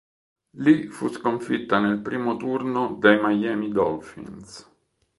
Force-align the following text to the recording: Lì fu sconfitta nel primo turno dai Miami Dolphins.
Lì 0.57 0.87
fu 0.87 1.09
sconfitta 1.09 1.77
nel 1.77 1.99
primo 2.01 2.35
turno 2.35 2.95
dai 2.99 3.19
Miami 3.21 3.69
Dolphins. 3.71 4.67